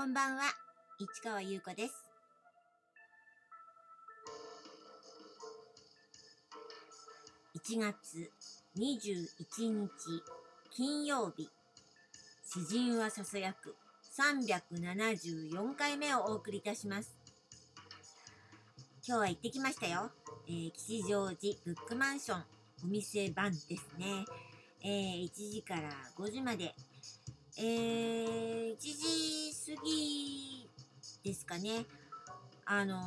[0.00, 0.44] こんばんは、
[0.98, 1.92] 市川優子です。
[7.54, 8.30] 1月
[8.78, 9.28] 21
[9.68, 9.90] 日
[10.70, 11.50] 金曜日、
[12.46, 13.76] 詩人はささやく
[14.16, 17.14] 374回目をお送りいたします。
[19.06, 20.12] 今日は行ってきましたよ。
[20.48, 22.44] えー、吉祥寺ブックマンション
[22.84, 24.24] お店番ですね。
[24.82, 26.74] えー、1時から5時まで
[27.62, 28.76] えー、
[31.30, 31.86] ですかね。
[32.64, 32.98] あの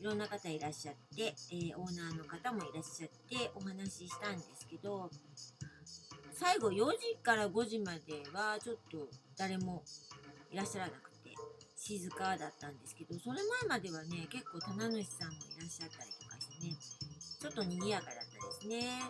[0.00, 5.10] いろんな方いらっしゃって、えー、オーナーの方もいらっしゃってお話ししたんですけど、
[6.34, 9.08] 最後4時から5時まではちょっと
[9.38, 9.82] 誰も
[10.50, 11.30] いらっしゃらなくて
[11.74, 16.76] 静かだったんですけど、それ前まではね、結構棚主さんもいらっしゃったりとかしてね、
[17.40, 18.28] ちょっと賑やかだったで
[18.60, 19.00] すね。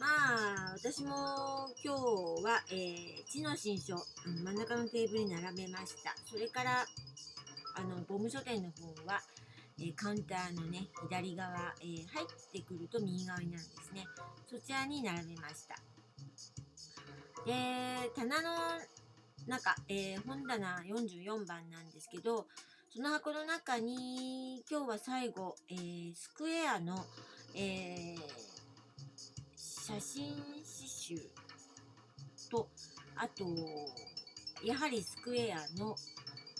[0.00, 6.14] まあ、私も今日は、えー、知の新書、真ん中のテーブルに並べました。
[6.24, 6.86] それから、
[7.80, 9.22] あの、ボム書店の方は、
[9.78, 14.06] えー、カウンターのね、左側、えー、入ってくると右側になるんですね。
[14.50, 15.76] そちらに並べました。
[17.46, 18.50] で、棚の
[19.46, 22.46] 中、えー、本棚44番なんですけど、
[22.94, 27.06] その箱の中に、今日は最後、えー、スクエアの、
[27.54, 28.20] えー、
[29.56, 31.20] 写真刺繍
[32.50, 32.68] と、
[33.16, 33.46] あと、
[34.62, 35.96] やはりスクエアの、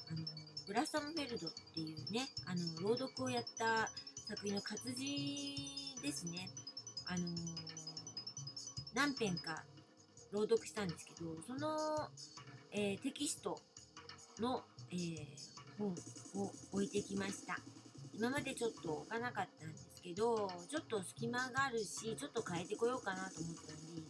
[0.09, 0.39] あの、
[0.71, 3.91] ブラッサムフェルドっていうね、あの、朗読をやった
[4.29, 6.49] 作品の活字ですね。
[7.09, 7.27] あの
[8.95, 9.65] 何編か
[10.31, 11.77] 朗読したんですけど、その、
[12.71, 13.59] えー、テキスト
[14.39, 15.27] の、えー、
[15.77, 15.89] 本
[16.41, 17.59] を置いてきました。
[18.15, 24.09] 今までちょっと置かなかったんですけど、ちょっと隙間があるし、ちょっと変えてこようかなと思ったんで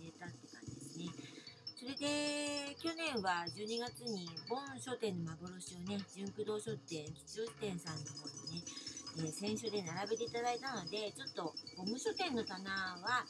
[1.80, 8.64] それで、去年は12月に、ボン書店の幻をね、純駆動書店、吉祥寺店さんの方にね、
[9.16, 12.69] えー、選書で並べていただいたので、ちょっと、ボム書店の棚
[13.00, 13.24] は、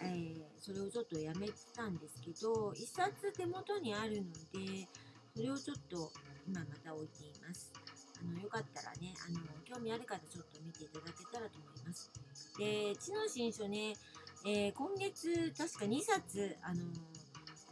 [0.00, 4.88] えー、それをちょっとやめてたんですけど、一冊手元にあるので、
[5.36, 6.10] それをちょっと
[6.48, 7.70] 今また置いています。
[8.18, 12.10] あの、よかったらね、あの、興味ある方ちょっと見ていただけたらと思います。
[12.56, 13.92] で、知の新書ね、
[14.46, 16.80] えー、今月確か2冊、あの、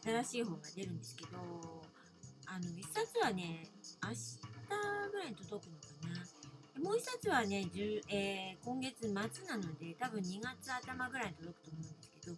[0.06, 1.38] 新しい本が出るんですけど、
[2.46, 3.66] あの、1冊はね、
[4.04, 4.38] 明日
[5.10, 5.86] ぐらいに届くのか
[6.78, 6.82] な。
[6.82, 7.66] もう1冊はね、
[8.08, 12.36] えー、今月末なので、多分2月頭ぐらいに届くと思うんですけど、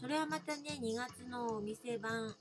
[0.00, 2.34] それはまたね、2月のお店版、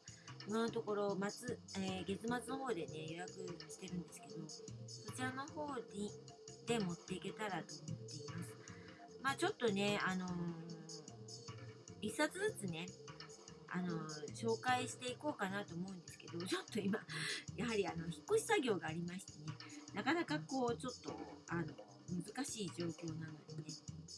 [0.48, 4.42] 今のところ末、えー、月末の方でね予約してるんですけど
[4.88, 6.12] そちらの方に
[6.68, 8.56] で持っていけたらと思っています
[9.22, 12.88] まあちょっとねあのー、1冊ずつね
[13.74, 14.00] あの、
[14.36, 17.00] 紹介していこうかなと思うんですけどちょっと今
[17.56, 19.54] やはりあの引っ越し作業がありましてね
[19.94, 21.16] なかなかこうちょっと
[21.50, 21.64] あの
[22.12, 23.64] 難しい状況なのでね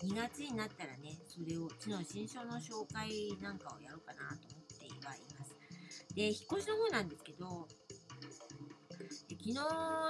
[0.03, 5.55] 2月になったらねそれをうちの新書の紹介なんかをやろうかなと思ってはいます。
[6.15, 7.67] で、引っ越しの方なんですけど、
[9.29, 9.53] 昨日、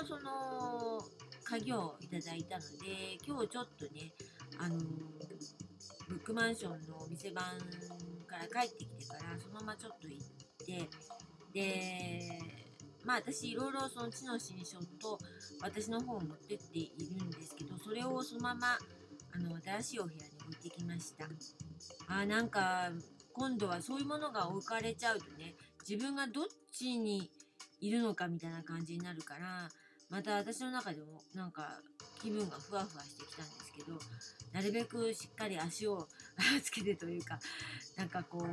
[0.07, 1.01] その、
[1.43, 4.13] 鍵をいただいたので、今日ちょっとね、
[4.59, 4.77] あの
[6.07, 7.43] ブックマンションのお店番
[8.33, 10.25] から帰ってきてから、そのままちょっと行っ
[10.65, 10.89] て、
[11.53, 12.39] で、
[13.05, 15.19] まあ私いろいろその知の新書と
[15.61, 18.77] 私の方を持ってっているんですけど、それをそのまま
[19.35, 21.27] あの新しいお部屋に置いてきました。
[22.07, 22.89] あ、なんか
[23.33, 25.55] 今度はそういうものが置かれちゃうとね、
[25.87, 27.29] 自分がどっちに
[27.81, 29.69] いるのかみたいな感じになるから、
[30.09, 31.81] また私の中でもなんか
[32.23, 33.99] 気分がふわふわしてきたんですけど、
[34.53, 36.07] なるべくしっかり足を
[36.63, 37.37] つけてというか、
[37.97, 38.47] なんかこう、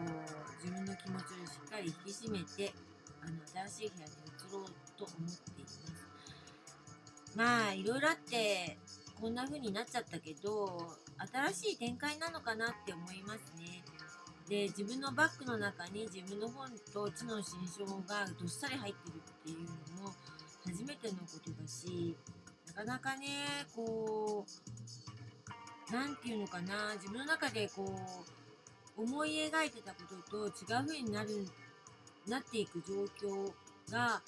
[0.60, 2.74] 自分の気持ちをしっかり引き締めて、
[3.22, 4.64] あの、新しい部屋に移ろう
[4.98, 5.80] と思っています。
[7.36, 8.76] まあ、いろいろあって、
[9.20, 10.96] こんな風になっちゃったけど、
[11.52, 13.84] 新しい展開なのかなって思いますね。
[14.48, 19.58] で自分のバッグの中に自分の本と知の新書がどっさり入ってるっていう
[20.02, 20.12] のも
[20.66, 22.16] 初めてのことだし
[22.70, 23.26] なかなかね
[23.74, 27.84] こう何て言うのかな自分の中でこ
[28.96, 31.46] う思い描いてたことと違う風になる
[32.28, 33.50] なっていく状況
[33.90, 34.22] が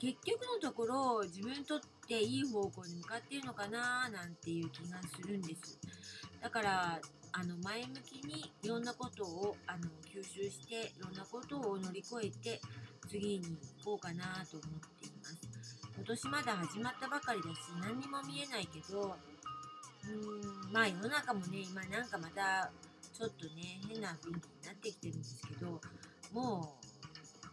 [0.00, 5.78] 結局のところ自分にとっていい方向に向かっているのかななんていう気がするんです。
[6.42, 7.00] だから
[7.32, 12.60] あの前向きにいろんなことをあの吸収していろんなことを乗り越えて
[13.08, 15.15] 次に行こうかなと思っています。
[15.96, 19.16] 今年まだ始まったばかりだし何にも見えないけど
[20.04, 22.70] うーんまあ世の中もね今なんかまた
[23.16, 25.80] ちょっとね変な雰囲気になってきてるんですけど
[26.32, 26.86] もう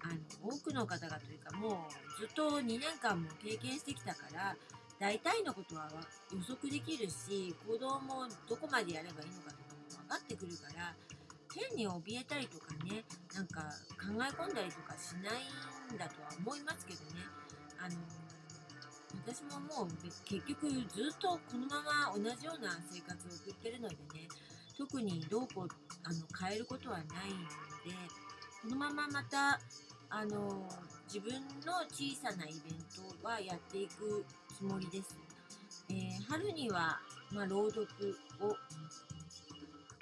[0.04, 4.56] あの多くの方がというかもうずっと2年間も経験してきたから
[5.00, 5.88] 大体のことは
[6.36, 10.94] 予測できるし行動もどこまでやればいいのかとかも分かってくるから
[11.56, 15.48] 変に怯えたりとかねなんか考え込んだりとかしない
[15.96, 17.24] んだとは思いますけどね。
[17.84, 17.96] あの
[19.26, 19.88] 私ももう
[20.26, 24.28] 結局ずっとこのまま同じような生活を送ってるのでね
[24.78, 25.68] 特にどうこう
[26.04, 27.40] あの変えることはないの
[27.88, 27.96] で
[28.62, 29.60] このまままた
[30.10, 30.68] あの
[31.08, 31.34] 自分
[31.66, 32.84] の小さなイベン
[33.22, 34.26] トはやっていく
[34.56, 35.18] つもりです。
[35.90, 37.00] えー、春には、
[37.32, 37.88] まあ、朗読
[38.42, 38.56] を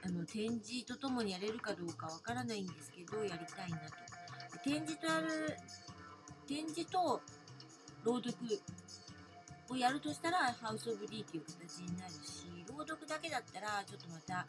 [0.04, 4.02] あの展示とともにやれるかどうかわからないんですけどやりたいなと。
[4.64, 5.28] 展示とやる
[6.48, 7.22] 展示と
[8.04, 8.36] 朗読
[9.72, 14.46] をやるとしたらハウス・オブ・ディっていう形になるし朗読だけだったらちょっとまた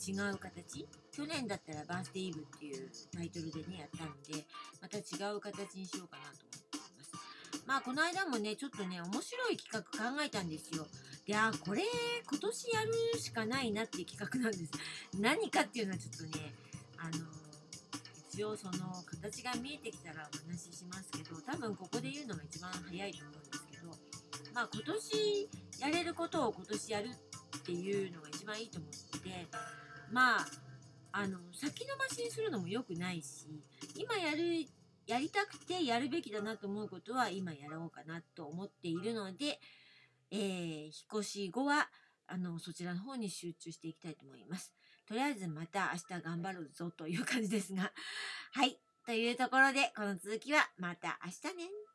[0.00, 0.86] 違う形？
[1.12, 4.44] 去年だったらバースデーイブっていうタイトルでねやったんで
[4.80, 7.12] また違う形にしようかなと思っています。
[7.66, 10.86] まあこの間もねちょっとね面白い企画考えたんですよ。
[11.26, 11.82] いやこれ
[12.30, 12.80] 今年や
[13.12, 14.72] るしかないなっていう企画なんです。
[15.20, 16.54] 何かっていうのはちょっとね
[16.96, 17.26] あの
[18.32, 23.65] 一応その形が見えてきたらお話ししますけど多分ここで言うのが一番早いと思うんです
[24.56, 25.50] まあ今年
[25.80, 27.08] やれることを今年やる
[27.58, 29.46] っていうのが一番いいと思ってて
[30.10, 30.46] まあ
[31.12, 33.60] あの先延ばしにするのも良くないし
[33.98, 34.64] 今やる
[35.06, 39.60] やりたくてやるべきだなと思うことは今やろうかなと思っているので、
[40.30, 41.88] えー、引っ越し後は
[42.26, 44.72] あのそちらの方に集中していきたいと思います。
[45.06, 47.92] とりあえずまた明日頑張るぞという感じですが。
[48.52, 48.80] はい。
[49.04, 51.85] というところで、この続きはまた明日ね。